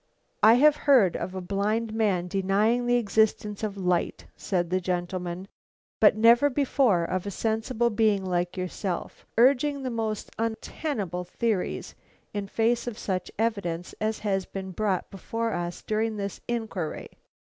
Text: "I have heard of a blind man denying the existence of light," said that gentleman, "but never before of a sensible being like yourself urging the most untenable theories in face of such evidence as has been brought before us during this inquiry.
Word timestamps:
"I 0.41 0.55
have 0.55 0.75
heard 0.89 1.15
of 1.15 1.35
a 1.35 1.41
blind 1.41 1.93
man 1.93 2.27
denying 2.27 2.87
the 2.87 2.95
existence 2.95 3.61
of 3.61 3.77
light," 3.77 4.25
said 4.35 4.71
that 4.71 4.81
gentleman, 4.81 5.47
"but 5.99 6.15
never 6.17 6.49
before 6.49 7.03
of 7.05 7.27
a 7.27 7.29
sensible 7.29 7.91
being 7.91 8.25
like 8.25 8.57
yourself 8.57 9.27
urging 9.37 9.83
the 9.83 9.91
most 9.91 10.31
untenable 10.39 11.23
theories 11.23 11.93
in 12.33 12.47
face 12.47 12.87
of 12.87 12.97
such 12.97 13.29
evidence 13.37 13.93
as 14.01 14.17
has 14.25 14.47
been 14.47 14.71
brought 14.71 15.11
before 15.11 15.53
us 15.53 15.83
during 15.83 16.17
this 16.17 16.41
inquiry. 16.47 17.09